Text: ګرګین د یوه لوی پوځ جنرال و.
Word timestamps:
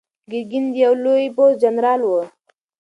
ګرګین 0.31 0.65
د 0.73 0.75
یوه 0.83 0.97
لوی 1.05 1.25
پوځ 1.35 1.51
جنرال 1.63 2.01
و. 2.05 2.11